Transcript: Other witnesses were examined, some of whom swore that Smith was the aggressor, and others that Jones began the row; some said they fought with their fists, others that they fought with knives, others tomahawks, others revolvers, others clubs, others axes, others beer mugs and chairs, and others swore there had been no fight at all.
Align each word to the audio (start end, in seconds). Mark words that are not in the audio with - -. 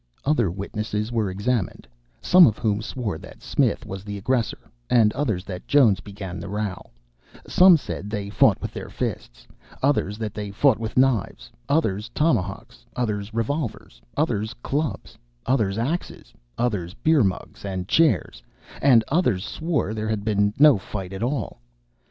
Other 0.25 0.49
witnesses 0.49 1.11
were 1.11 1.29
examined, 1.29 1.87
some 2.23 2.47
of 2.47 2.57
whom 2.57 2.81
swore 2.81 3.19
that 3.19 3.43
Smith 3.43 3.85
was 3.85 4.03
the 4.03 4.17
aggressor, 4.17 4.71
and 4.89 5.13
others 5.13 5.45
that 5.45 5.67
Jones 5.67 5.99
began 5.99 6.39
the 6.39 6.49
row; 6.49 6.89
some 7.47 7.77
said 7.77 8.09
they 8.09 8.27
fought 8.27 8.59
with 8.59 8.73
their 8.73 8.89
fists, 8.89 9.45
others 9.83 10.17
that 10.17 10.33
they 10.33 10.49
fought 10.49 10.79
with 10.79 10.97
knives, 10.97 11.51
others 11.69 12.09
tomahawks, 12.15 12.83
others 12.95 13.31
revolvers, 13.31 14.01
others 14.17 14.55
clubs, 14.63 15.19
others 15.45 15.77
axes, 15.77 16.33
others 16.57 16.95
beer 17.03 17.23
mugs 17.23 17.63
and 17.63 17.87
chairs, 17.87 18.41
and 18.81 19.03
others 19.09 19.45
swore 19.45 19.93
there 19.93 20.09
had 20.09 20.25
been 20.25 20.51
no 20.57 20.79
fight 20.79 21.13
at 21.13 21.21
all. 21.21 21.61